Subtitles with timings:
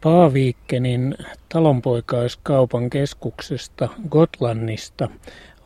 [0.00, 1.14] Paaviikkenin
[1.48, 5.08] talonpoikaiskaupan keskuksesta Gotlannista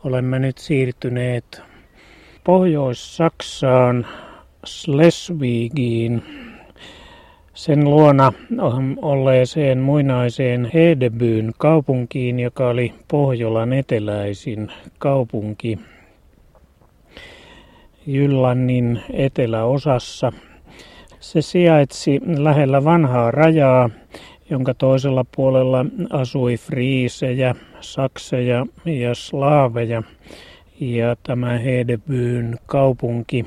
[0.03, 1.61] olemme nyt siirtyneet
[2.43, 4.07] Pohjois-Saksaan
[4.65, 6.23] Schleswigiin
[7.53, 8.33] sen luona
[9.01, 15.79] olleeseen muinaiseen Hedebyn kaupunkiin, joka oli Pohjolan eteläisin kaupunki
[18.07, 20.31] Jyllannin eteläosassa.
[21.21, 23.89] Se sijaitsi lähellä vanhaa rajaa,
[24.49, 30.03] jonka toisella puolella asui friisejä, sakseja ja slaaveja.
[30.79, 33.45] Ja tämä Hedebyn kaupunki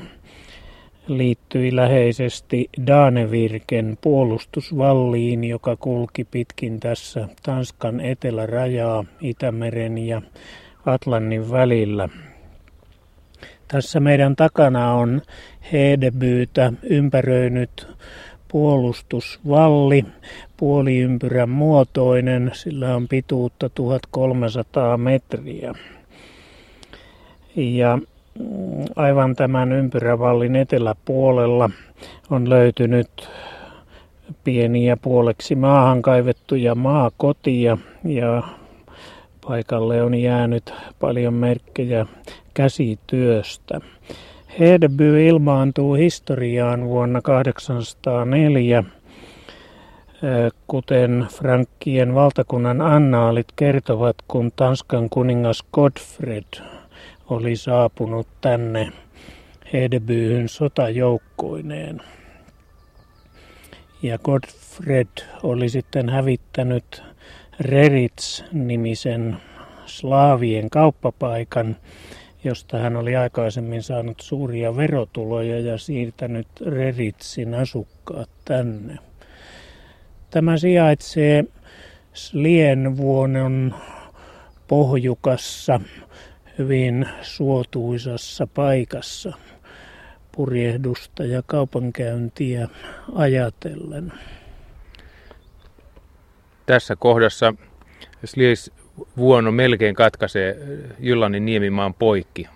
[1.07, 10.23] liittyi läheisesti Danevirken puolustusvalliin, joka kulki pitkin tässä Tanskan etelärajaa Itämeren ja
[10.87, 12.09] Atlannin välillä.
[13.69, 15.23] Tässä meidän takana on
[15.73, 17.89] Hedebyytä ympäröinyt
[18.49, 20.05] puolustusvalli,
[20.57, 25.75] puoliympyrän muotoinen, sillä on pituutta 1300 metriä.
[27.57, 27.99] Ja
[28.97, 31.71] aivan tämän ympyrävallin eteläpuolella
[32.31, 33.29] on löytynyt
[34.45, 38.43] pieniä puoleksi maahan kaivettuja maakotia ja
[39.47, 42.07] paikalle on jäänyt paljon merkkejä
[42.55, 43.81] käsityöstä.
[44.59, 48.85] Hedeby ilmaantuu historiaan vuonna 804,
[50.67, 56.63] kuten Frankkien valtakunnan annaalit kertovat, kun Tanskan kuningas Godfred
[57.31, 58.93] oli saapunut tänne
[59.73, 62.01] Hedebyyn sotajoukkoineen.
[64.03, 65.09] Ja Godfred
[65.43, 67.03] oli sitten hävittänyt
[67.61, 69.37] Rerits-nimisen
[69.87, 71.77] slaavien kauppapaikan,
[72.45, 78.99] josta hän oli aikaisemmin saanut suuria verotuloja ja siirtänyt Reritsin asukkaat tänne.
[80.31, 81.45] Tämä sijaitsee
[82.13, 83.75] Slienvuonon
[84.69, 85.81] pohjukassa
[86.59, 89.33] hyvin suotuisassa paikassa
[90.33, 92.69] purjehdusta ja kaupankäyntiä
[93.15, 94.13] ajatellen.
[96.67, 97.55] Tässä kohdassa
[98.25, 98.71] Slies
[99.17, 100.59] vuono melkein katkaisee
[100.99, 102.49] Jyllanin niemimaan poikki.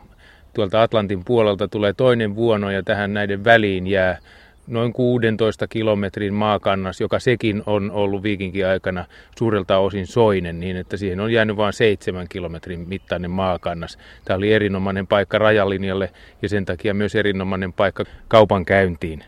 [0.54, 4.18] Tuolta Atlantin puolelta tulee toinen vuono ja tähän näiden väliin jää
[4.66, 9.04] noin 16 kilometrin maakannas, joka sekin on ollut viikinkin aikana
[9.38, 13.98] suurelta osin soinen, niin että siihen on jäänyt vain 7 kilometrin mittainen maakannas.
[14.24, 16.10] Tämä oli erinomainen paikka rajalinjalle
[16.42, 19.24] ja sen takia myös erinomainen paikka kaupan käyntiin.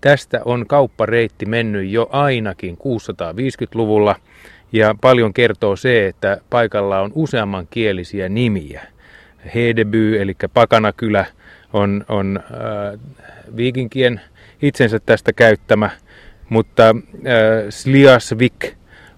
[0.00, 4.16] Tästä on kauppareitti mennyt jo ainakin 650-luvulla
[4.72, 8.82] ja paljon kertoo se, että paikalla on useamman kielisiä nimiä.
[9.54, 11.26] Hedeby eli Pakanakylä
[11.72, 13.00] on, on äh,
[13.56, 14.20] viikinkien
[14.62, 15.90] itsensä tästä käyttämä,
[16.48, 16.94] mutta äh,
[17.70, 18.74] Sliasvik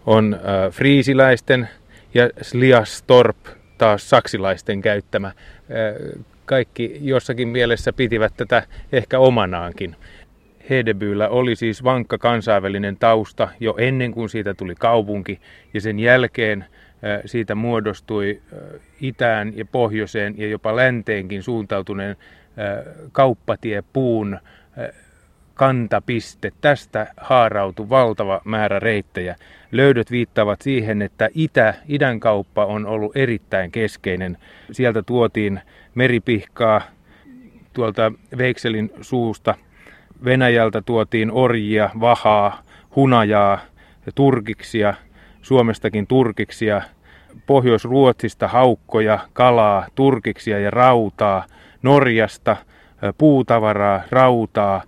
[0.06, 1.68] on äh, friisiläisten
[2.14, 3.36] ja Sliastorp
[3.78, 5.28] taas saksilaisten käyttämä.
[5.28, 5.34] Äh,
[6.46, 8.62] kaikki jossakin mielessä pitivät tätä
[8.92, 9.96] ehkä omanaankin.
[10.70, 15.40] Hedebyllä oli siis vankka kansainvälinen tausta jo ennen kuin siitä tuli kaupunki
[15.74, 22.16] ja sen jälkeen äh, siitä muodostui äh, itään ja pohjoiseen ja jopa länteenkin suuntautuneen
[23.12, 24.38] kauppatie puun
[25.60, 26.52] kantapiste.
[26.60, 29.36] Tästä haarautui valtava määrä reittejä.
[29.72, 34.38] Löydöt viittaavat siihen, että itä, idän kauppa on ollut erittäin keskeinen.
[34.72, 35.60] Sieltä tuotiin
[35.94, 36.82] meripihkaa
[37.72, 39.54] tuolta Veikselin suusta.
[40.24, 42.62] Venäjältä tuotiin orjia, vahaa,
[42.96, 43.58] hunajaa,
[44.14, 44.94] turkiksia,
[45.42, 46.82] Suomestakin turkiksia,
[47.46, 51.44] Pohjois-Ruotsista haukkoja, kalaa, turkiksia ja rautaa–
[51.82, 52.56] Norjasta
[53.18, 54.82] puutavaraa, rautaa,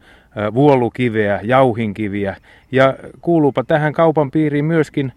[0.54, 2.36] vuolukiveä, jauhinkiviä
[2.72, 5.12] ja kuuluupa tähän kaupan piiriin myöskin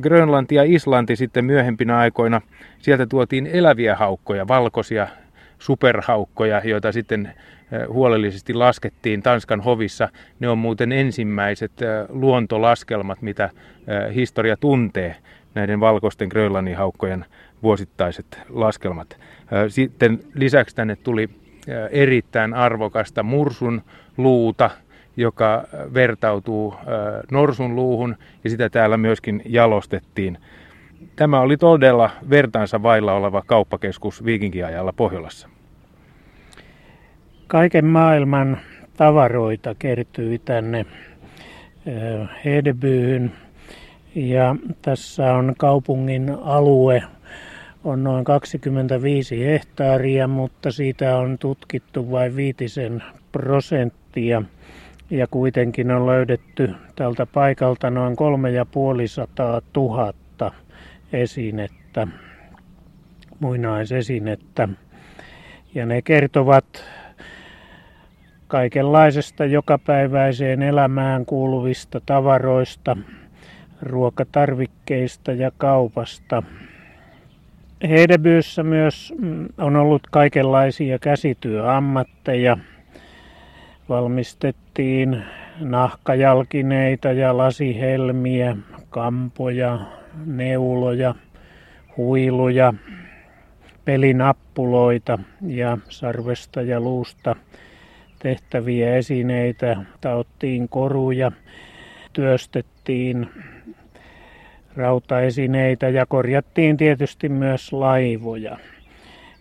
[0.00, 2.40] Grönlanti ja Islanti sitten myöhempinä aikoina.
[2.78, 5.08] Sieltä tuotiin eläviä haukkoja, valkoisia
[5.58, 7.34] superhaukkoja, joita sitten
[7.88, 10.08] huolellisesti laskettiin Tanskan hovissa.
[10.40, 11.72] Ne on muuten ensimmäiset
[12.08, 13.50] luontolaskelmat, mitä
[14.14, 15.16] historia tuntee,
[15.54, 17.24] näiden valkoisten Grönlannin haukkojen
[17.62, 19.18] vuosittaiset laskelmat.
[19.68, 21.28] Sitten lisäksi tänne tuli
[21.90, 23.82] erittäin arvokasta mursun
[24.16, 24.70] luuta,
[25.16, 25.64] joka
[25.94, 26.74] vertautuu
[27.30, 30.38] norsun luuhun ja sitä täällä myöskin jalostettiin.
[31.16, 35.48] Tämä oli todella vertaansa vailla oleva kauppakeskus viikinkiajalla Pohjolassa.
[37.50, 38.58] Kaiken maailman
[38.96, 40.86] tavaroita kertyi tänne
[42.44, 43.32] Hedebyyhyn
[44.14, 47.02] ja tässä on kaupungin alue
[47.84, 53.02] on noin 25 hehtaaria, mutta siitä on tutkittu vain viitisen
[53.32, 54.42] prosenttia.
[55.10, 60.52] Ja kuitenkin on löydetty tältä paikalta noin kolme ja puolisataa tuhatta
[61.12, 62.06] esinettä,
[63.40, 64.68] muinaisesinettä.
[65.74, 66.84] Ja ne kertovat
[68.50, 72.96] kaikenlaisesta jokapäiväiseen elämään kuuluvista tavaroista,
[73.82, 76.42] ruokatarvikkeista ja kaupasta.
[77.88, 82.56] Hedebyyssä myös mm, on ollut kaikenlaisia käsityöammatteja.
[83.88, 85.22] Valmistettiin
[85.60, 88.56] nahkajalkineita ja lasihelmiä,
[88.90, 89.78] kampoja,
[90.26, 91.14] neuloja,
[91.96, 92.74] huiluja,
[93.84, 97.36] pelinappuloita ja sarvesta ja luusta
[98.22, 99.76] tehtäviä esineitä.
[100.00, 101.32] Taottiin koruja,
[102.12, 103.26] työstettiin
[104.76, 108.56] rautaesineitä ja korjattiin tietysti myös laivoja.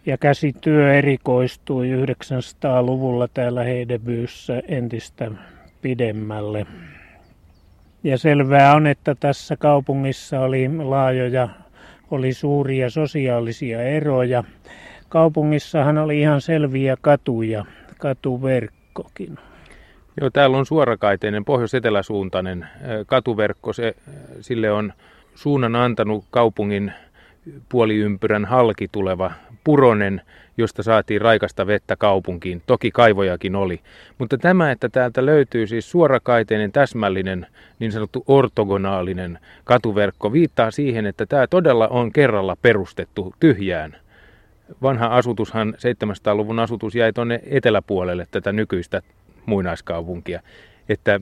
[0.05, 5.31] Ja käsityö erikoistui 900-luvulla täällä Heidebyyssä entistä
[5.81, 6.65] pidemmälle.
[8.03, 11.49] Ja selvää on, että tässä kaupungissa oli laajoja,
[12.11, 14.43] oli suuria sosiaalisia eroja.
[15.09, 17.65] Kaupungissahan oli ihan selviä katuja,
[17.99, 19.37] katuverkkokin.
[20.21, 22.67] Joo, täällä on suorakaiteinen pohjois-eteläsuuntainen
[23.07, 23.73] katuverkko.
[23.73, 23.95] Se,
[24.41, 24.93] sille on
[25.35, 26.93] suunnan antanut kaupungin
[27.69, 29.31] puoliympyrän halki tuleva
[29.63, 30.21] puronen,
[30.57, 32.61] josta saatiin raikasta vettä kaupunkiin.
[32.67, 33.79] Toki kaivojakin oli.
[34.17, 37.47] Mutta tämä, että täältä löytyy siis suorakaiteinen, täsmällinen,
[37.79, 43.95] niin sanottu ortogonaalinen katuverkko, viittaa siihen, että tämä todella on kerralla perustettu tyhjään.
[44.81, 49.01] Vanha asutushan, 700-luvun asutus jäi tuonne eteläpuolelle tätä nykyistä
[49.45, 50.41] muinaiskaupunkia.
[50.89, 51.19] Että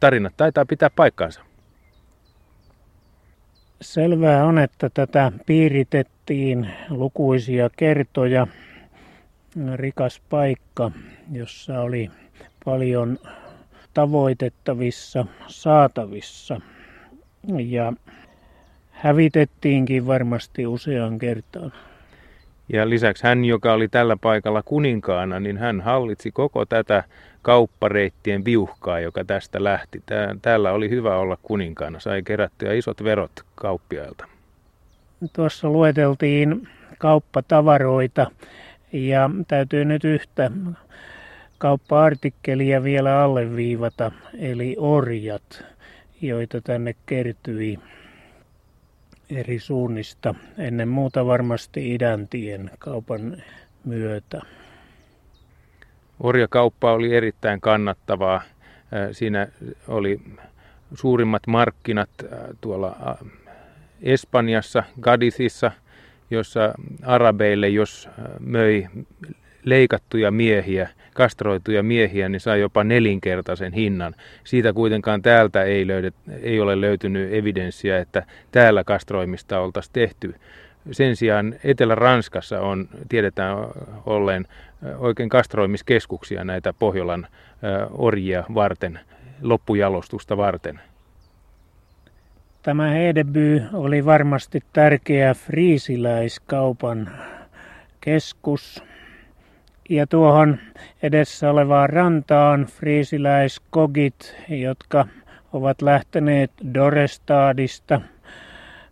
[0.00, 1.42] tarinat taitaa pitää paikkaansa.
[3.80, 8.46] Selvää on, että tätä piiritettiin lukuisia kertoja.
[9.74, 10.90] Rikas paikka,
[11.32, 12.10] jossa oli
[12.64, 13.18] paljon
[13.94, 16.60] tavoitettavissa, saatavissa.
[17.66, 17.92] Ja
[18.90, 21.72] hävitettiinkin varmasti usean kertaan.
[22.72, 27.04] Ja lisäksi hän, joka oli tällä paikalla kuninkaana, niin hän hallitsi koko tätä
[27.42, 30.02] kauppareittien viuhkaa, joka tästä lähti.
[30.42, 34.24] Täällä oli hyvä olla kuninkaana, sai kerättyä isot verot kauppiailta.
[35.32, 36.68] Tuossa lueteltiin
[36.98, 38.30] kauppatavaroita
[38.92, 40.50] ja täytyy nyt yhtä
[41.58, 45.64] kauppa-artikkelia vielä alleviivata, eli orjat,
[46.22, 47.78] joita tänne kertyi
[49.36, 53.42] eri suunnista, ennen muuta varmasti idäntien kaupan
[53.84, 54.40] myötä.
[56.20, 58.42] Orjakauppa oli erittäin kannattavaa.
[59.12, 59.48] Siinä
[59.88, 60.20] oli
[60.94, 62.10] suurimmat markkinat
[62.60, 63.18] tuolla
[64.02, 65.72] Espanjassa, Gadisissa,
[66.30, 68.08] jossa arabeille, jos
[68.40, 68.86] möi
[69.64, 74.14] leikattuja miehiä, kastroituja miehiä, niin sai jopa nelinkertaisen hinnan.
[74.44, 78.22] Siitä kuitenkaan täältä ei, löydet, ei ole löytynyt evidenssiä, että
[78.52, 80.34] täällä kastroimista oltaisiin tehty.
[80.92, 83.56] Sen sijaan Etelä-Ranskassa on, tiedetään
[84.06, 84.46] olleen
[84.98, 87.26] oikein kastroimiskeskuksia näitä Pohjolan
[87.90, 89.00] orjia varten,
[89.42, 90.80] loppujalostusta varten.
[92.62, 97.10] Tämä Hedeby oli varmasti tärkeä friisiläiskaupan
[98.00, 98.82] keskus
[99.90, 100.58] ja tuohon
[101.02, 105.06] edessä olevaan rantaan friisiläiskogit, jotka
[105.52, 108.00] ovat lähteneet Dorestadista,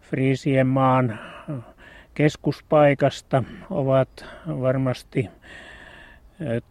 [0.01, 1.19] Friisien maan
[2.15, 5.29] keskuspaikasta, ovat varmasti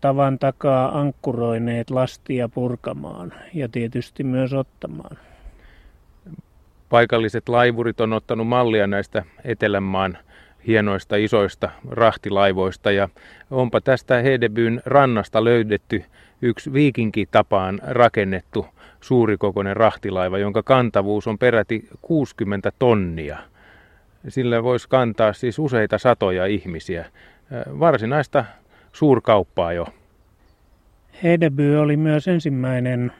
[0.02, 5.18] tavan takaa ankkuroineet lastia purkamaan ja tietysti myös ottamaan.
[6.90, 10.18] Paikalliset laivurit on ottanut mallia näistä Etelänmaan
[10.68, 13.10] hienoista isoista rahtilaivoista ja
[13.52, 16.04] onpa tästä Hedebyn rannasta löydetty
[16.42, 18.66] yksi viikinkitapaan rakennettu
[19.02, 23.38] suurikokoinen rahtilaiva, jonka kantavuus on peräti 60 tonnia.
[24.28, 27.06] Sillä voisi kantaa siis useita satoja ihmisiä.
[27.80, 28.46] Varsinaista
[28.94, 29.88] suurkauppaa jo.
[31.24, 33.12] Hedeby oli myös ensimmäinen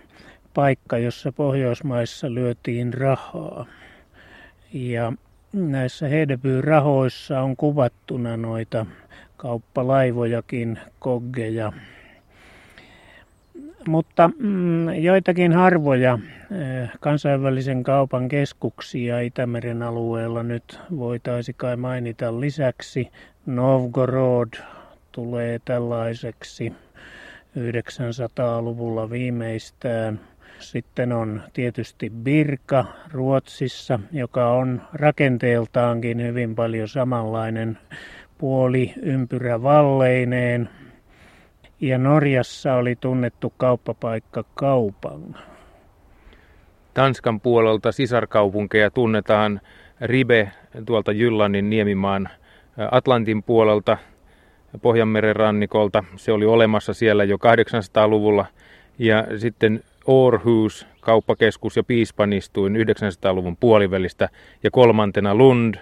[0.54, 3.66] paikka, jossa Pohjoismaissa lyötiin rahaa.
[4.74, 5.14] Ja
[5.54, 8.86] näissä Hedeby-rahoissa on kuvattuna noita
[9.38, 11.74] kauppalaivojakin, koggeja.
[13.88, 16.20] Mutta mm, joitakin harvoja
[16.52, 23.12] eh, kansainvälisen kaupan keskuksia Itämeren alueella nyt voitaisiin kai mainita lisäksi.
[23.46, 24.54] Novgorod
[25.12, 26.74] tulee tällaiseksi
[27.58, 30.20] 900-luvulla viimeistään.
[30.60, 37.78] Sitten on tietysti Birka Ruotsissa, joka on rakenteeltaankin hyvin paljon samanlainen
[38.38, 40.70] puoli ympyrä valleineen.
[41.82, 45.34] Ja Norjassa oli tunnettu kauppapaikka Kaupang.
[46.94, 49.62] Tanskan puolelta sisarkaupunkeja tunnetaan
[50.02, 50.52] Ribe
[50.86, 52.30] tuolta Jyllannin niemimaan
[52.92, 53.98] Atlantin puolelta
[54.82, 56.04] Pohjanmeren rannikolta.
[56.16, 58.46] Se oli olemassa siellä jo 800-luvulla.
[59.00, 64.30] Ja sitten Aarhus, kauppakeskus ja piispanistuin 900-luvun puolivälistä.
[64.64, 65.76] Ja kolmantena Lund,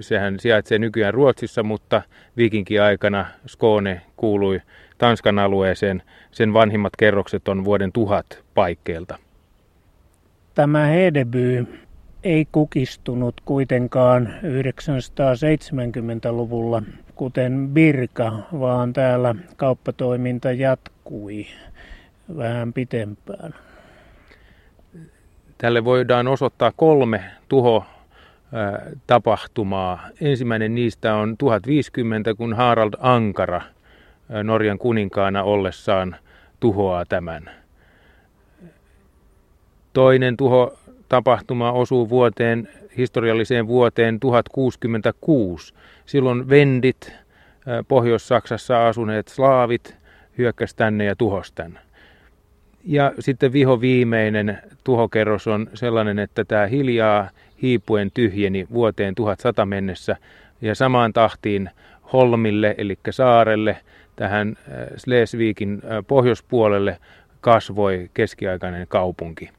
[0.00, 2.02] sehän sijaitsee nykyään Ruotsissa, mutta
[2.36, 4.60] viikinki-aikana Skåne kuului
[4.98, 6.02] Tanskan alueeseen.
[6.30, 9.18] Sen vanhimmat kerrokset on vuoden tuhat paikkeilta.
[10.54, 11.66] Tämä Hedeby
[12.24, 16.82] ei kukistunut kuitenkaan 970-luvulla,
[17.14, 21.46] kuten Birka, vaan täällä kauppatoiminta jatkui
[22.36, 23.54] vähän pitempään.
[25.58, 27.84] Tälle voidaan osoittaa kolme tuho
[29.06, 30.08] tapahtumaa.
[30.20, 33.62] Ensimmäinen niistä on 1050, kun Harald Ankara
[34.42, 36.16] Norjan kuninkaana ollessaan
[36.60, 37.50] tuhoaa tämän.
[39.92, 45.74] Toinen tuho tapahtuma osuu vuoteen, historialliseen vuoteen 1066.
[46.06, 47.12] Silloin vendit,
[47.88, 49.96] Pohjois-Saksassa asuneet slaavit,
[50.38, 51.87] hyökkäsi tänne ja tuhosi tänne.
[52.88, 57.30] Ja sitten viho viimeinen tuhokerros on sellainen, että tämä hiljaa
[57.62, 60.16] hiipuen tyhjeni vuoteen 1100 mennessä
[60.60, 61.70] ja samaan tahtiin
[62.12, 63.76] Holmille, eli saarelle,
[64.16, 64.56] tähän
[64.96, 66.98] Slesvikin pohjoispuolelle
[67.40, 69.50] kasvoi keskiaikainen kaupunki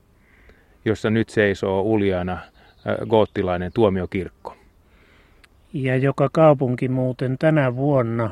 [0.85, 2.37] jossa nyt seisoo uljana
[3.09, 4.55] goottilainen tuomiokirkko.
[5.73, 8.29] Ja joka kaupunki muuten tänä vuonna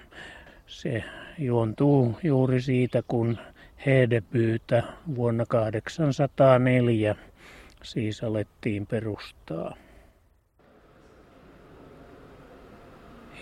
[0.68, 1.04] Se
[1.38, 3.38] juontuu juuri siitä, kun
[3.86, 4.84] Hedebyytä
[5.16, 7.16] vuonna 804
[7.84, 9.76] siis alettiin perustaa.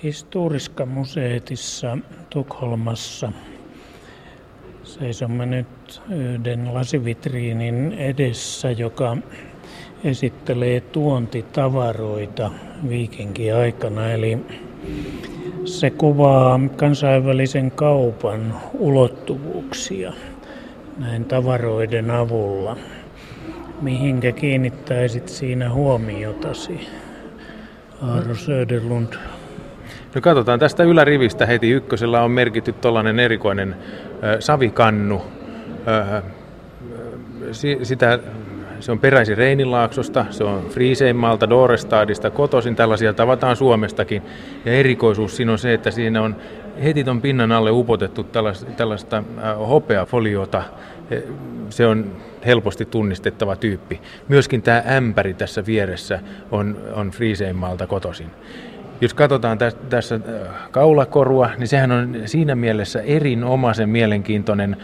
[0.03, 1.97] Historiska museetissa
[2.29, 3.31] Tukholmassa
[4.83, 9.17] seisomme nyt yhden lasivitriinin edessä, joka
[10.03, 12.51] esittelee tuontitavaroita
[12.89, 14.11] viikinki-aikana.
[14.11, 14.37] Eli
[15.65, 20.13] se kuvaa kansainvälisen kaupan ulottuvuuksia
[20.97, 22.77] näin tavaroiden avulla.
[23.81, 26.87] Mihinkä kiinnittäisit siinä huomiotasi,
[28.01, 29.13] Aaro Söderlund?
[30.15, 31.69] No katsotaan tästä ylärivistä heti.
[31.69, 35.21] Ykkösellä on merkitty tuollainen erikoinen äh, savikannu.
[35.87, 36.23] Äh,
[37.83, 38.19] sitä,
[38.79, 42.75] se on peräisin Reinilaaaksosta, se on Friiseinmaalta, Dorestadista, kotoisin.
[42.75, 44.21] Tällaisia tavataan Suomestakin.
[44.65, 46.35] Ja erikoisuus siinä on se, että siinä on
[46.83, 50.63] heti ton pinnan alle upotettu tällaista, tällaista äh, hopeafoliota.
[51.69, 52.11] Se on
[52.45, 54.01] helposti tunnistettava tyyppi.
[54.27, 56.19] Myöskin tämä ämpäri tässä vieressä
[56.51, 58.31] on, on Friiseinmaalta kotoisin.
[59.01, 59.57] Jos katsotaan
[59.89, 60.21] tässä äh,
[60.71, 64.77] kaulakorua, niin sehän on siinä mielessä erinomaisen mielenkiintoinen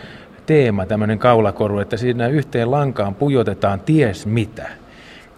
[0.45, 4.67] teema, tämmöinen kaulakoru, että siinä yhteen lankaan pujotetaan ties mitä.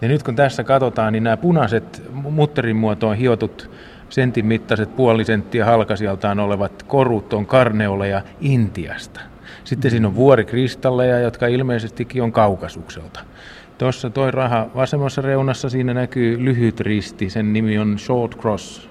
[0.00, 3.70] Ja nyt kun tässä katsotaan, niin nämä punaiset mutterin muotoon hiotut
[4.08, 9.20] sentin mittaiset puoli senttiä halkasijaltaan olevat korut on karneoleja Intiasta.
[9.64, 13.20] Sitten siinä on vuorikristalleja, jotka ilmeisestikin on kaukasukselta.
[13.78, 18.88] Tuossa toi raha vasemmassa reunassa siinä näkyy lyhyt risti, sen nimi on Short Cross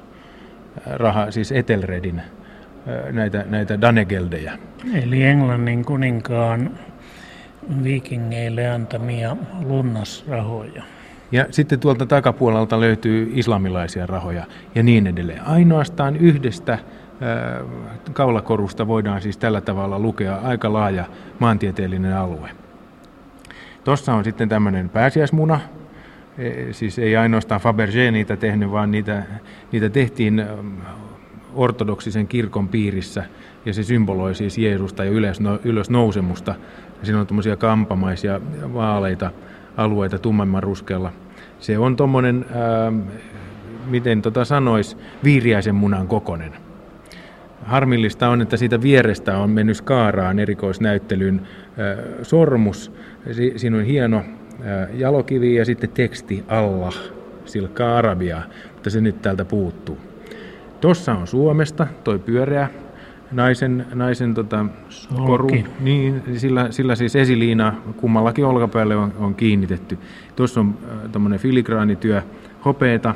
[0.86, 2.22] raha, siis Etelredin
[3.12, 4.58] näitä, näitä Danegeldejä.
[4.94, 6.72] Eli Englannin kuninkaan
[7.84, 10.84] viikingeille antamia lunnasrahoja.
[11.32, 14.44] Ja sitten tuolta takapuolelta löytyy islamilaisia rahoja
[14.76, 15.48] ja niin edelleen.
[15.48, 16.80] Ainoastaan yhdestä
[18.14, 21.06] kaulakorusta voidaan siis tällä tavalla lukea aika laaja
[21.40, 22.50] maantieteellinen alue.
[23.84, 25.60] Tuossa on sitten tämmöinen pääsiäismuna,
[26.38, 29.24] e, siis ei ainoastaan Fabergé niitä tehnyt, vaan niitä,
[29.72, 30.46] niitä tehtiin
[31.58, 33.24] ortodoksisen kirkon piirissä
[33.66, 36.56] ja se symboloi siis Jeesusta ja ylös, ylösnousemusta.
[37.00, 38.42] Ja siinä on tuommoisia kampamaisia
[38.74, 39.32] vaaleita
[39.78, 41.14] alueita tummemman ruskealla.
[41.60, 42.46] Se on tuommoinen,
[43.86, 46.54] miten tota sanois, viiriäisen munan kokonen.
[47.66, 51.42] Harmillista on, että siitä vierestä on mennyt Skaaraan erikoisnäyttelyn
[52.22, 52.92] sormus.
[53.56, 54.24] Siinä on hieno
[54.94, 56.96] jalokivi ja sitten teksti Allah,
[57.46, 59.98] silkkaa arabiaa, mutta se nyt täältä puuttuu.
[60.82, 62.70] Tossa on Suomesta toi pyöreä
[63.32, 64.66] naisen, naisen tota,
[65.26, 69.98] koru, niin, sillä, sillä siis esiliina kummallakin olkapäälle on, on kiinnitetty.
[70.36, 72.22] Tuossa on äh, tämmöinen filigraanityö
[72.66, 73.16] hopeeta,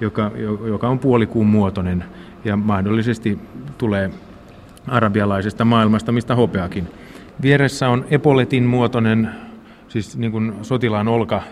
[0.00, 0.30] joka,
[0.66, 2.04] joka on puolikuun muotoinen
[2.44, 3.38] ja mahdollisesti
[3.78, 4.10] tulee
[4.88, 6.88] arabialaisesta maailmasta, mistä hopeakin.
[7.42, 9.30] Vieressä on epoletin muotoinen,
[9.88, 11.42] siis niin kuin sotilaan olka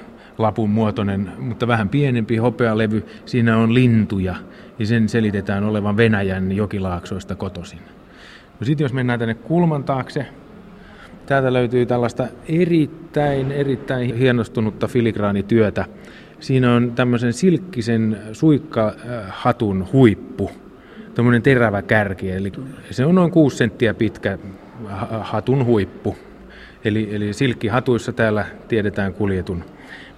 [0.43, 3.07] lapun muotoinen, mutta vähän pienempi hopealevy.
[3.25, 4.35] Siinä on lintuja
[4.79, 7.79] ja sen selitetään olevan Venäjän jokilaaksoista kotoisin.
[8.61, 10.27] No sitten jos mennään tänne kulman taakse,
[11.27, 15.85] täältä löytyy tällaista erittäin, erittäin hienostunutta filigraanityötä.
[16.41, 20.51] Siinä on tämmöisen silkkisen suikkahatun huippu,
[21.15, 22.53] tämmöinen terävä kärki, eli
[22.91, 24.39] se on noin 6 senttiä pitkä
[25.21, 26.17] hatun huippu.
[26.85, 29.65] Eli, eli silkkihatuissa täällä tiedetään kuljetun.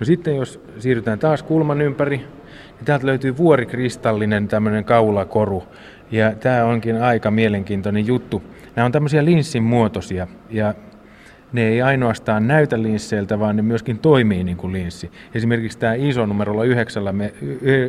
[0.00, 5.64] No sitten jos siirrytään taas kulman ympäri, niin täältä löytyy vuorikristallinen tämmöinen kaulakoru.
[6.10, 8.42] Ja tämä onkin aika mielenkiintoinen juttu.
[8.76, 10.74] Nämä on tämmöisiä linssin muotoisia ja
[11.52, 15.10] ne ei ainoastaan näytä linsseiltä, vaan ne myöskin toimii niin kuin linssi.
[15.34, 16.64] Esimerkiksi tämä iso numerolla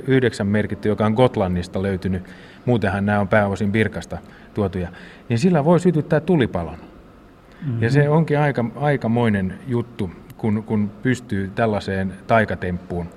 [0.08, 2.24] 9 merkitty, joka on Gotlannista löytynyt,
[2.66, 4.18] muutenhan nämä on pääosin Birkasta
[4.54, 4.90] tuotuja,
[5.30, 6.78] niin sillä voi sytyttää tulipalon.
[6.78, 7.84] Mm-hmm.
[7.84, 10.12] Ja se onkin aika, aikamoinen juttu,
[10.46, 13.10] kun, kun pystyy tällaiseen taikatemppuun.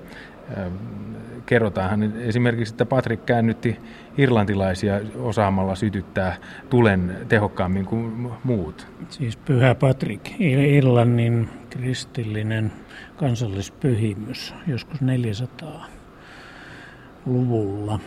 [1.45, 3.79] Kerrotaanhan esimerkiksi, että Patrick käännytti
[4.17, 6.35] irlantilaisia osaamalla sytyttää
[6.69, 8.87] tulen tehokkaammin kuin muut.
[9.09, 12.71] Siis Pyhä Patrick, Irlannin kristillinen
[13.15, 17.99] kansallispyhimys, joskus 400-luvulla.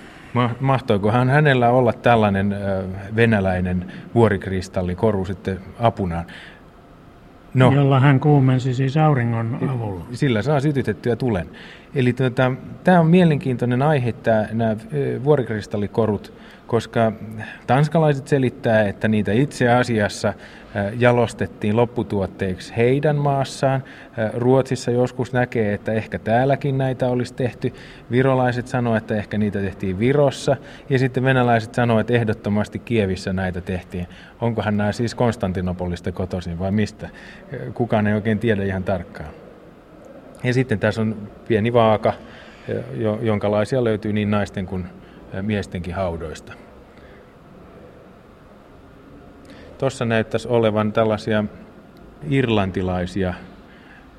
[0.60, 2.56] Mahtoikohan hänellä olla tällainen
[3.16, 6.24] venäläinen vuorikristallikoru sitten apunaan?
[7.54, 10.04] No, jolla hän kuumensi siis auringon avulla.
[10.12, 11.48] Sillä saa sytytettyä tulen.
[11.94, 12.52] Eli tuota,
[12.84, 14.76] tämä on mielenkiintoinen aihe, tämä, nämä
[15.24, 16.32] vuorikristallikorut,
[16.72, 17.12] koska
[17.66, 20.34] tanskalaiset selittää, että niitä itse asiassa
[20.98, 23.84] jalostettiin lopputuotteiksi heidän maassaan.
[24.34, 27.72] Ruotsissa joskus näkee, että ehkä täälläkin näitä olisi tehty.
[28.10, 30.56] Virolaiset sanoo, että ehkä niitä tehtiin Virossa.
[30.90, 34.06] Ja sitten venäläiset sanoo, että ehdottomasti Kievissä näitä tehtiin.
[34.40, 37.08] Onkohan nämä siis Konstantinopolista kotoisin vai mistä?
[37.74, 39.30] Kukaan ei oikein tiedä ihan tarkkaan.
[40.44, 42.12] Ja sitten tässä on pieni vaaka,
[43.20, 44.86] jonkalaisia löytyy niin naisten kuin
[45.42, 46.52] miestenkin haudoista.
[49.82, 51.44] Tuossa näyttäisi olevan tällaisia
[52.30, 53.34] irlantilaisia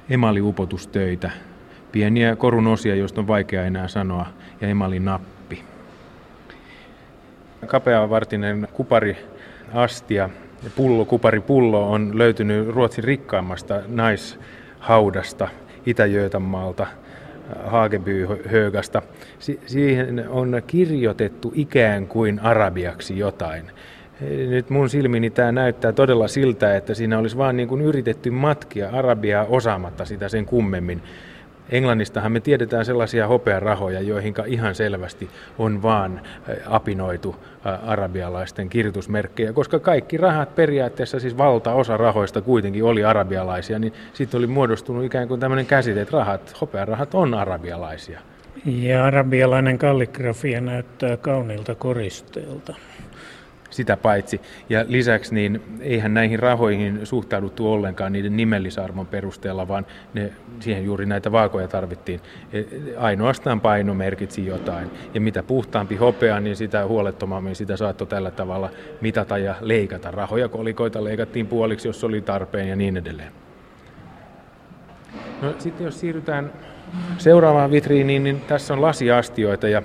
[0.10, 1.32] emaliupotustöitä,
[1.91, 4.26] pieniä korun osia, joista on vaikea enää sanoa,
[4.62, 5.63] ja emalinappi.
[7.67, 9.17] Kapeavartinen kupari
[9.73, 10.30] astia
[10.63, 15.47] ja pullo, kuparipullo on löytynyt Ruotsin rikkaimmasta naishaudasta
[15.86, 16.88] Itä-Götanmaalta,
[17.65, 19.02] Hagebyhögasta.
[19.39, 23.71] Si- siihen on kirjoitettu ikään kuin arabiaksi jotain
[24.49, 28.89] nyt mun silmini tämä näyttää todella siltä, että siinä olisi vaan niin kuin yritetty matkia
[28.89, 31.01] arabiaa osaamatta sitä sen kummemmin.
[31.69, 36.21] Englannistahan me tiedetään sellaisia hopearahoja, joihin ihan selvästi on vaan
[36.65, 37.36] apinoitu
[37.86, 44.47] arabialaisten kirjoitusmerkkejä, koska kaikki rahat periaatteessa, siis valtaosa rahoista kuitenkin oli arabialaisia, niin sitten oli
[44.47, 48.19] muodostunut ikään kuin tämmöinen käsite, että rahat, hopearahat on arabialaisia.
[48.65, 52.75] Ja arabialainen kalligrafia näyttää kauniilta koristeelta
[53.73, 54.41] sitä paitsi.
[54.69, 61.05] Ja lisäksi niin eihän näihin rahoihin suhtauduttu ollenkaan niiden nimellisarvon perusteella, vaan ne, siihen juuri
[61.05, 62.19] näitä vaakoja tarvittiin.
[62.53, 62.63] E,
[62.97, 64.91] ainoastaan paino merkitsi jotain.
[65.13, 68.69] Ja mitä puhtaampi hopea, niin sitä huolettomammin sitä saattoi tällä tavalla
[69.01, 70.12] mitata ja leikata.
[70.12, 73.31] Rahoja kolikoita leikattiin puoliksi, jos oli tarpeen ja niin edelleen.
[75.41, 76.51] No, sitten jos siirrytään
[77.17, 79.81] seuraavaan vitriiniin, niin tässä on lasiastioita ja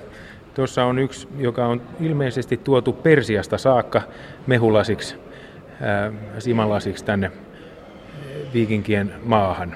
[0.59, 4.01] Tuossa on yksi, joka on ilmeisesti tuotu Persiasta saakka
[4.47, 5.15] mehulasiksi,
[5.81, 7.31] ää, simalasiksi tänne
[8.53, 9.75] viikinkien maahan.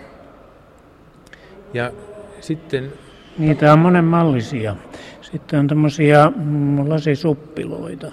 [1.74, 1.91] Ja
[2.39, 2.93] sitten...
[3.38, 4.76] Niitä on monenmallisia.
[5.22, 8.12] Sitten on tämmöisiä mm, lasisuppiloita.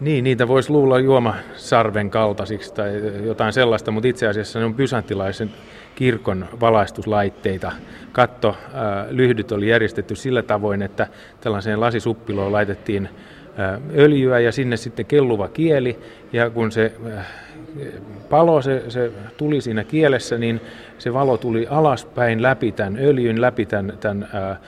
[0.00, 2.90] Niin, niitä voisi luulla juomasarven kaltaisiksi tai
[3.24, 5.50] jotain sellaista, mutta itse asiassa ne on bysanttilaisen
[5.94, 7.72] kirkon valaistuslaitteita.
[8.12, 11.06] Katto, äh, lyhdyt oli järjestetty sillä tavoin, että
[11.40, 13.08] tällaiseen lasisuppiloon laitettiin
[13.58, 15.98] äh, öljyä ja sinne sitten kelluva kieli.
[16.32, 17.26] Ja kun se äh,
[18.30, 20.60] palo, se, se tuli siinä kielessä, niin
[20.98, 24.60] se valo tuli alaspäin läpi tämän öljyn, läpi tämän, tämän ää,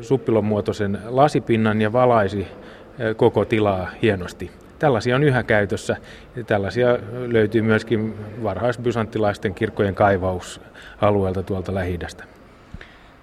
[0.00, 2.46] suppilon muotoisen lasipinnan ja valaisi
[3.16, 4.50] koko tilaa hienosti.
[4.78, 5.96] Tällaisia on yhä käytössä.
[6.46, 11.98] Tällaisia löytyy myöskin varhaisbysanttilaisten kirkkojen kaivausalueelta tuolta lähi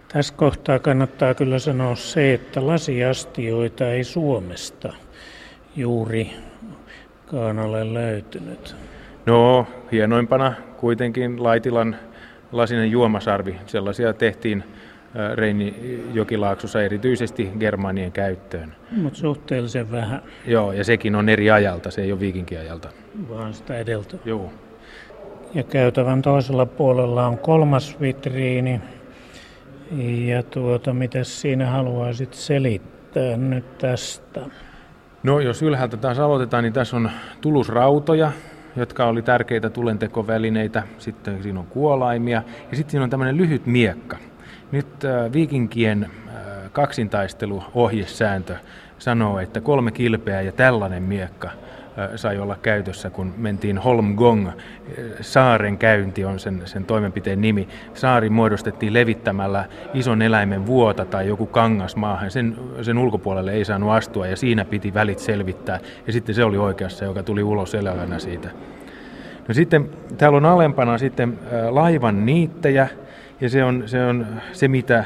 [0.08, 4.94] Tässä kohtaa kannattaa kyllä sanoa se, että lasiastioita ei Suomesta
[5.76, 8.76] juurikaan ole löytynyt.
[9.26, 11.96] No, hienoimpana kuitenkin Laitilan
[12.52, 13.56] lasinen juomasarvi.
[13.66, 14.64] Sellaisia tehtiin
[15.36, 18.76] Reini jokilaaksossa erityisesti Germanien käyttöön.
[18.92, 20.22] Mutta suhteellisen vähän.
[20.48, 22.90] Joo, ja sekin on eri ajalta, se ei ole viikinkiajalta.
[23.30, 24.18] Vaan sitä edeltä.
[24.26, 24.54] Joo.
[25.54, 28.82] Ja käytävän toisella puolella on kolmas vitriini.
[30.26, 34.42] Ja tuota, mitä siinä haluaisit selittää nyt tästä?
[35.24, 38.32] No jos ylhäältä taas aloitetaan, niin tässä on tulusrautoja,
[38.76, 40.84] jotka oli tärkeitä tulentekovälineitä.
[40.98, 44.18] Sitten siinä on kuolaimia ja sitten siinä on tämmöinen lyhyt miekka.
[44.72, 48.56] Nyt äh, viikinkien äh, kaksintaisteluohjesääntö
[49.00, 51.50] sanoo, että kolme kilpeä ja tällainen miekka–
[52.16, 54.50] sai olla käytössä, kun mentiin Holmgong.
[55.22, 57.68] Saaren käynti on sen, sen toimenpiteen nimi.
[57.94, 62.32] Saari muodostettiin levittämällä ison eläimen vuota tai joku kangas maahan.
[62.32, 65.80] Sen, sen ulkopuolelle ei saanut astua ja siinä piti välit selvittää.
[66.08, 68.50] Ja sitten se oli oikeassa, joka tuli ulos elävänä siitä.
[69.48, 72.88] No sitten täällä on alempana sitten laivan niittejä
[73.42, 75.04] ja se on se, on se mitä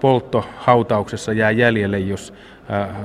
[0.00, 2.34] polttohautauksessa jää jäljelle, jos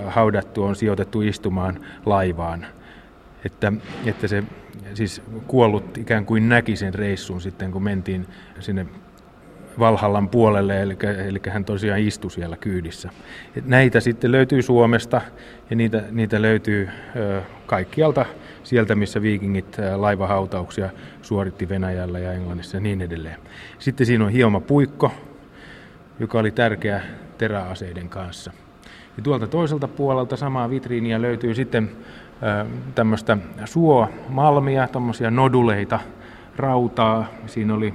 [0.08, 2.66] haudattu on sijoitettu istumaan laivaan.
[3.46, 3.74] Että,
[4.06, 4.44] että se
[4.94, 8.28] siis kuollut ikään kuin näki sen reissun sitten, kun mentiin
[8.60, 8.86] sinne
[9.80, 10.98] Valhallan puolelle, eli,
[11.28, 13.10] eli hän tosiaan istui siellä kyydissä.
[13.56, 15.22] Et näitä sitten löytyy Suomesta
[15.70, 18.26] ja niitä, niitä löytyy ö, kaikkialta
[18.64, 20.90] sieltä, missä viikingit laivahautauksia
[21.22, 23.40] suoritti Venäjällä ja Englannissa ja niin edelleen.
[23.80, 25.12] Sitten siinä on hioma puikko,
[26.20, 27.02] joka oli tärkeä
[27.38, 28.52] teräaseiden kanssa.
[29.18, 31.92] Ja tuolta toiselta puolelta samaa vitriiniä löytyy sitten
[32.96, 36.00] tämmöistä suomalmia, tämmöisiä noduleita,
[36.58, 37.26] rautaa.
[37.46, 37.94] Siinä oli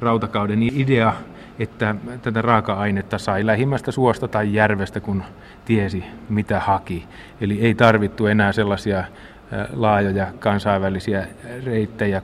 [0.00, 1.12] rautakauden idea,
[1.58, 5.22] että tätä raaka-ainetta sai lähimmästä suosta tai järvestä, kun
[5.64, 7.06] tiesi mitä haki.
[7.40, 9.04] Eli ei tarvittu enää sellaisia
[9.72, 11.26] laajoja kansainvälisiä
[11.66, 12.20] reittejä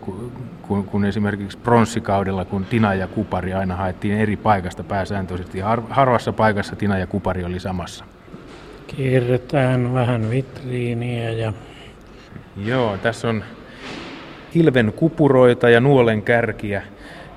[0.63, 5.61] kuin, kun esimerkiksi pronssikaudella, kun Tina ja Kupari aina haettiin eri paikasta pääsääntöisesti.
[5.91, 8.05] Harvassa paikassa Tina ja Kupari oli samassa.
[8.87, 11.53] Kierretään vähän vitriiniä ja...
[12.65, 13.45] Joo, tässä on
[14.53, 16.83] kilven kupuroita ja nuolen kärkiä.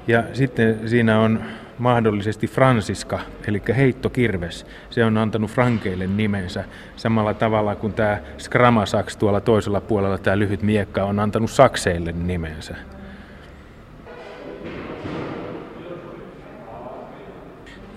[0.07, 1.43] Ja sitten siinä on
[1.77, 4.65] mahdollisesti Fransiska, eli heittokirves.
[4.89, 6.63] Se on antanut Frankeille nimensä
[6.95, 12.75] samalla tavalla kuin tämä Skramasax tuolla toisella puolella, tämä lyhyt miekka, on antanut sakseille nimensä.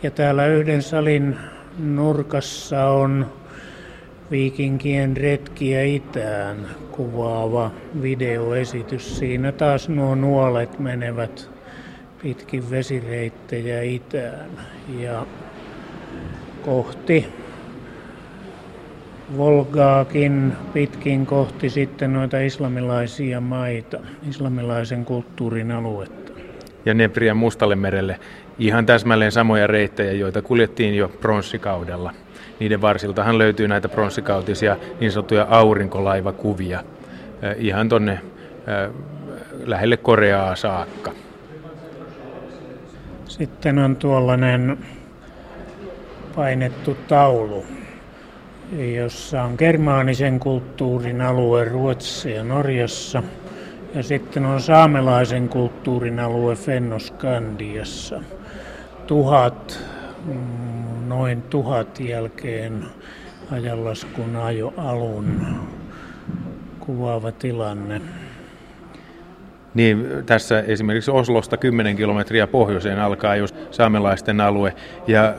[0.02, 1.36] Ja täällä yhden salin
[1.78, 3.26] nurkassa on
[4.30, 7.70] viikinkien retkiä itään kuvaava
[8.02, 9.18] videoesitys.
[9.18, 11.55] Siinä taas nuo nuolet menevät
[12.22, 14.50] pitkin vesireittejä itään
[14.98, 15.26] ja
[16.64, 17.26] kohti
[19.36, 23.98] Volgaakin pitkin kohti sitten noita islamilaisia maita,
[24.28, 26.32] islamilaisen kulttuurin aluetta.
[26.84, 28.20] Ja Nebrian Mustalle merelle
[28.58, 32.12] ihan täsmälleen samoja reittejä, joita kuljettiin jo pronssikaudella.
[32.60, 36.84] Niiden varsiltahan löytyy näitä pronssikautisia niin sanottuja aurinkolaivakuvia
[37.56, 38.20] ihan tonne
[39.64, 41.12] lähelle Koreaa saakka.
[43.38, 44.78] Sitten on tuollainen
[46.36, 47.66] painettu taulu,
[48.96, 53.22] jossa on germaanisen kulttuurin alue Ruotsissa ja Norjassa.
[53.94, 58.22] Ja sitten on saamelaisen kulttuurin alue Fennoskandiassa.
[59.06, 59.78] Tuhat,
[61.06, 62.84] noin tuhat jälkeen
[63.50, 65.40] ajanlaskun ajo alun
[66.80, 68.00] kuvaava tilanne.
[69.76, 74.74] Niin tässä esimerkiksi Oslosta 10 kilometriä pohjoiseen alkaa just saamelaisten alue
[75.06, 75.34] ja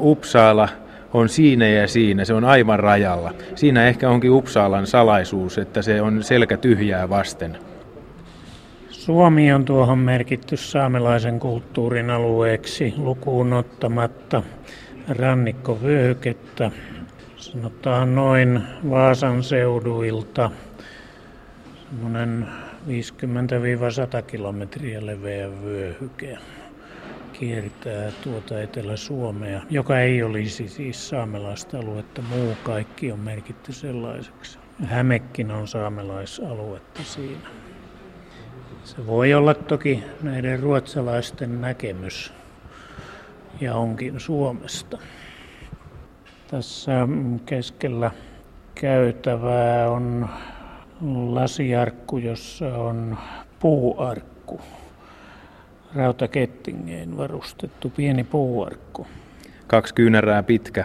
[0.00, 0.68] Uppsala
[1.14, 3.34] on siinä ja siinä, se on aivan rajalla.
[3.54, 7.58] Siinä ehkä onkin Uppsalan salaisuus, että se on selkä tyhjää vasten.
[8.90, 14.42] Suomi on tuohon merkitty saamelaisen kulttuurin alueeksi lukuun ottamatta
[15.08, 16.70] rannikkovyöhykettä.
[17.36, 20.50] Sanotaan noin Vaasan seuduilta
[21.90, 22.46] semmoinen
[22.86, 26.38] 50-100 kilometriä leveä vyöhyke
[27.32, 32.22] kiertää tuota Etelä-Suomea, joka ei olisi siis saamelaista aluetta.
[32.22, 34.58] Muu kaikki on merkitty sellaiseksi.
[34.84, 37.48] Hämekin on saamelaisaluetta siinä.
[38.84, 42.32] Se voi olla toki näiden ruotsalaisten näkemys
[43.60, 44.98] ja onkin Suomesta.
[46.50, 47.08] Tässä
[47.46, 48.10] keskellä
[48.74, 50.28] käytävää on
[51.28, 53.18] lasiarkku, jossa on
[53.60, 54.60] puuarkku,
[55.94, 59.06] rautakettingeen varustettu pieni puuarkku.
[59.66, 60.84] Kaksi kyynärää pitkä,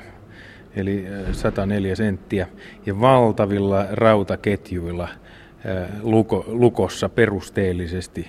[0.75, 2.47] eli 104 senttiä,
[2.85, 5.09] ja valtavilla rautaketjuilla
[6.01, 8.27] luko, lukossa perusteellisesti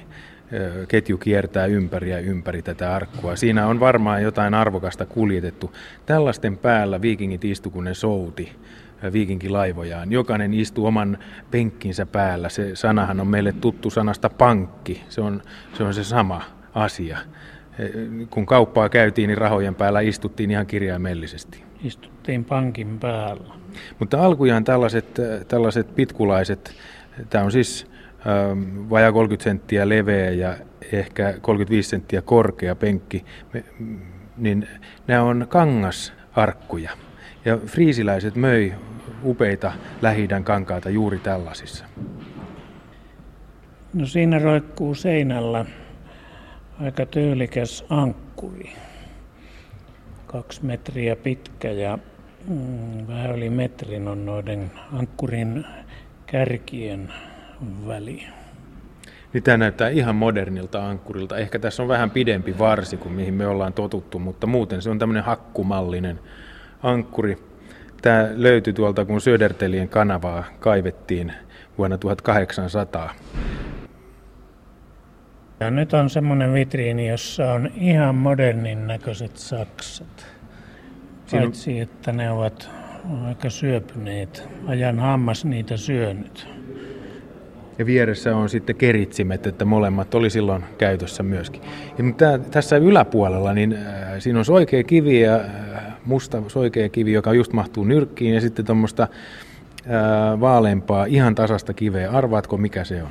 [0.88, 3.36] ketju kiertää ympäri ja ympäri tätä arkkua.
[3.36, 5.72] Siinä on varmaan jotain arvokasta kuljetettu.
[6.06, 8.52] Tällaisten päällä viikingit istu, kun ne souti
[9.12, 10.12] viikinkilaivojaan.
[10.12, 11.18] Jokainen istuu oman
[11.50, 12.48] penkkinsä päällä.
[12.48, 15.02] Se sanahan on meille tuttu sanasta pankki.
[15.08, 15.42] Se on
[15.74, 16.42] se, on se sama
[16.74, 17.18] asia.
[18.30, 21.62] kun kauppaa käytiin, niin rahojen päällä istuttiin ihan kirjaimellisesti.
[21.84, 23.54] Istuttiin pankin päällä.
[23.98, 26.74] Mutta alkujaan tällaiset, tällaiset pitkulaiset,
[27.30, 27.86] tämä on siis
[28.26, 30.56] ähm, vajaa 30 senttiä leveä ja
[30.92, 33.24] ehkä 35 senttiä korkea penkki,
[34.36, 34.68] niin
[35.06, 36.90] nämä on kangasarkkuja.
[37.44, 38.74] Ja friisiläiset möi
[39.24, 41.84] upeita lähi kankaita juuri tällaisissa.
[43.94, 45.64] No siinä roikkuu seinällä
[46.80, 48.72] aika tyylikäs ankkuri.
[50.26, 51.98] Kaksi metriä pitkä ja
[52.48, 55.64] mm, vähän yli metrin on noiden ankkurin
[56.26, 57.12] kärkien
[57.86, 58.26] väli.
[59.32, 61.36] Niin tämä näyttää ihan modernilta ankkurilta.
[61.36, 64.98] Ehkä tässä on vähän pidempi varsi kuin mihin me ollaan totuttu, mutta muuten se on
[64.98, 66.20] tämmöinen hakkumallinen
[66.82, 67.51] ankkuri.
[68.02, 71.32] Tämä löytyi tuolta, kun Södertelien kanavaa kaivettiin
[71.78, 73.14] vuonna 1800.
[75.60, 80.26] Ja nyt on semmoinen vitriini, jossa on ihan modernin näköiset saksat.
[81.30, 82.70] Paitsi, että ne ovat
[83.26, 84.48] aika syöpyneet.
[84.66, 86.48] Ajan hammas niitä syönyt.
[87.78, 91.62] Ja vieressä on sitten keritsimet, että molemmat oli silloin käytössä myöskin.
[91.98, 97.32] Ja tässä yläpuolella, niin äh, siinä on soikea kivi ja äh, musta soikea kivi, joka
[97.32, 99.08] just mahtuu nyrkkiin, ja sitten tuommoista
[100.40, 102.10] vaaleampaa, ihan tasasta kiveä.
[102.10, 103.10] Arvaatko, mikä se on?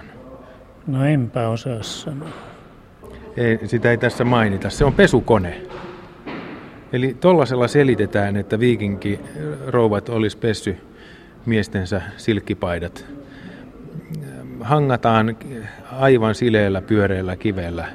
[0.88, 2.30] No enpä osaa sanoa.
[3.38, 4.69] Ei, sitä ei tässä mainita.
[4.69, 5.62] Se on pesukone.
[6.93, 9.19] Eli tuollaisella selitetään, että viikinki
[9.67, 10.77] rouvat olisi pessy
[11.45, 13.06] miestensä silkkipaidat.
[14.62, 15.38] Hangataan
[15.91, 17.86] aivan sileellä pyöreällä kivellä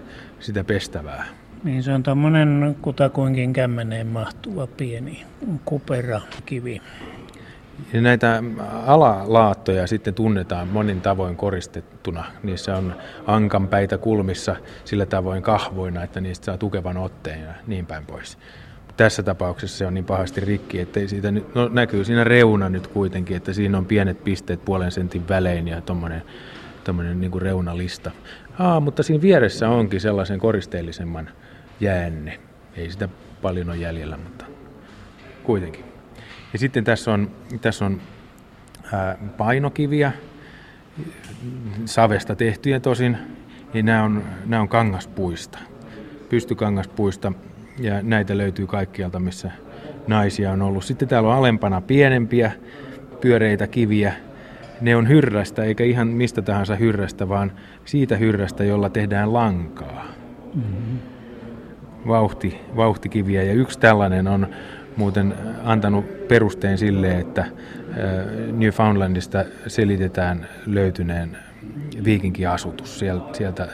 [0.41, 1.25] sitä pestävää.
[1.67, 5.25] Niin se on tuommoinen kutakuinkin kämmeneen mahtuva pieni
[5.65, 6.83] kupera kivi.
[7.93, 8.43] Ja näitä
[8.87, 12.25] alalaattoja sitten tunnetaan monin tavoin koristettuna.
[12.43, 18.07] Niissä on ankanpäitä kulmissa sillä tavoin kahvoina, että niistä saa tukevan otteen ja niin päin
[18.07, 18.39] pois.
[18.97, 22.87] Tässä tapauksessa se on niin pahasti rikki, että siitä nyt, no, näkyy siinä reuna nyt
[22.87, 26.23] kuitenkin, että siinä on pienet pisteet puolen sentin välein ja tuommoinen
[26.85, 28.11] tommonen niin reunalista.
[28.59, 31.31] Aa, mutta siinä vieressä onkin sellaisen koristeellisemman
[31.81, 32.41] jäänne.
[32.77, 33.09] Ei sitä
[33.43, 34.45] paljon ole jäljellä, mutta
[35.43, 35.85] kuitenkin.
[36.53, 38.01] Ja sitten tässä on, tässä on
[39.37, 40.13] painokiviä,
[41.85, 43.19] savesta tehtyjä tosin,
[43.75, 45.59] ja nämä on, nämä on kangaspuista,
[46.29, 47.33] pystykangaspuista,
[47.79, 49.51] ja näitä löytyy kaikkialta, missä
[50.07, 50.85] naisia on ollut.
[50.85, 52.53] Sitten täällä on alempana pienempiä
[53.21, 54.15] pyöreitä kiviä,
[54.81, 57.53] ne on hyrrästä, eikä ihan mistä tahansa hyrrästä, vaan
[57.85, 60.07] siitä hyrrästä, jolla tehdään lankaa.
[60.55, 61.16] Mm-hmm.
[62.07, 64.49] Vauhti, vauhtikiviä, ja yksi tällainen on
[64.97, 67.51] muuten antanut perusteen sille, että äh,
[68.53, 71.39] Newfoundlandista selitetään löytyneen
[72.05, 72.99] viikinkiasutus.
[73.33, 73.69] Sieltä äh,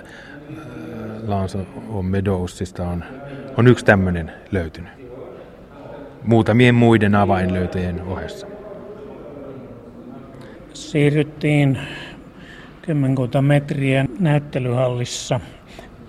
[1.27, 3.05] Lance of Meadowsista on,
[3.57, 4.93] on yksi tämmöinen löytynyt.
[6.23, 8.47] Muutamien muiden avainlöytöjen ohessa.
[10.73, 11.79] Siirryttiin
[12.83, 15.41] kymmenkunta metriä näyttelyhallissa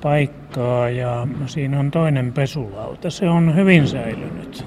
[0.03, 3.09] paikkaa ja siinä on toinen pesulauta.
[3.09, 4.65] Se on hyvin säilynyt.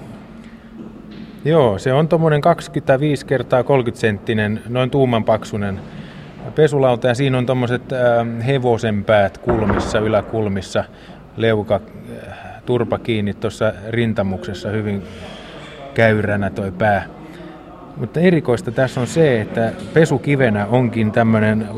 [1.45, 5.81] Joo, se on tuommoinen 25 kertaa 30 senttinen, noin tuuman paksunen
[6.55, 10.85] pesulauta ja siinä on tuommoiset äh, hevosenpäät kulmissa, yläkulmissa,
[11.37, 11.81] leuka,
[12.29, 15.03] äh, turpa kiinni tuossa rintamuksessa hyvin
[15.95, 17.07] käyränä toi pää.
[17.97, 21.69] Mutta erikoista tässä on se, että pesukivenä onkin tämmöinen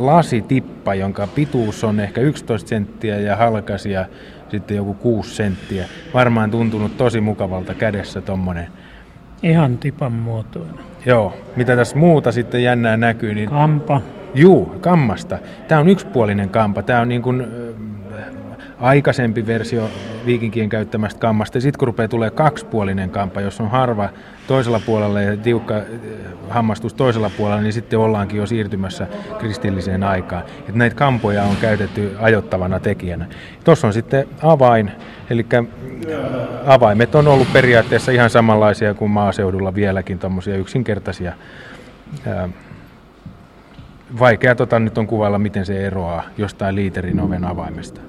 [0.88, 4.06] lasitippa, jonka pituus on ehkä 11 senttiä ja halkasia
[4.48, 5.84] sitten joku 6 senttiä.
[6.14, 8.68] Varmaan tuntunut tosi mukavalta kädessä tuommoinen
[9.42, 10.74] Ihan tipan muotoinen.
[11.06, 11.32] Joo.
[11.56, 13.34] Mitä tässä muuta sitten jännää näkyy?
[13.34, 13.48] Niin...
[13.48, 14.00] Kampa.
[14.34, 15.38] Juu, kammasta.
[15.68, 16.82] Tämä on yksipuolinen kampa.
[16.82, 17.46] Tämä on niin kuin,
[18.80, 19.90] aikaisempi versio
[20.26, 21.60] viikinkien käyttämästä kammasta.
[21.60, 24.08] Sitten kun rupeaa tulee kaksipuolinen kampa, jos on harva
[24.46, 25.84] toisella puolella ja tiukka äh,
[26.48, 29.06] hammastus toisella puolella, niin sitten ollaankin jo siirtymässä
[29.38, 30.42] kristilliseen aikaan.
[30.68, 33.26] Et näitä kampoja on käytetty ajottavana tekijänä.
[33.64, 34.92] Tuossa on sitten avain,
[35.30, 35.66] eli äh,
[36.66, 41.32] avaimet on ollut periaatteessa ihan samanlaisia kuin maaseudulla vieläkin, tuommoisia yksinkertaisia.
[44.18, 48.00] Vaikea tota nyt on kuvailla, miten se eroaa jostain liiterin oven avaimesta.